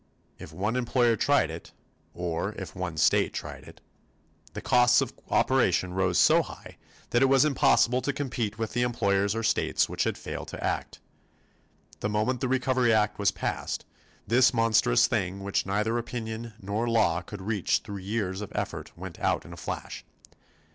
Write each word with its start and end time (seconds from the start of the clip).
If 0.39 0.51
one 0.51 0.75
employer 0.75 1.15
tried 1.15 1.51
it, 1.51 1.73
or 2.15 2.53
if 2.57 2.75
one 2.75 2.97
state 2.97 3.33
tried 3.33 3.65
it, 3.65 3.81
the 4.53 4.59
costs 4.59 4.99
of 4.99 5.13
operation 5.29 5.93
rose 5.93 6.17
so 6.17 6.41
high 6.41 6.77
that 7.11 7.21
it 7.21 7.27
was 7.29 7.45
impossible 7.45 8.01
to 8.01 8.11
compete 8.11 8.57
with 8.57 8.73
the 8.73 8.81
employers 8.81 9.35
or 9.35 9.43
states 9.43 9.87
which 9.87 10.05
had 10.05 10.17
failed 10.17 10.47
to 10.47 10.63
act. 10.63 10.99
The 11.99 12.09
moment 12.09 12.41
the 12.41 12.47
Recovery 12.47 12.91
Act 12.91 13.19
was 13.19 13.29
passed, 13.29 13.85
this 14.25 14.55
monstrous 14.55 15.05
thing 15.05 15.43
which 15.43 15.67
neither 15.67 15.95
opinion 15.99 16.55
nor 16.59 16.89
law 16.89 17.21
could 17.21 17.43
reach 17.43 17.81
through 17.83 17.97
years 17.97 18.41
of 18.41 18.51
effort 18.55 18.97
went 18.97 19.19
out 19.19 19.45
in 19.45 19.53
a 19.53 19.57
flash. 19.57 20.03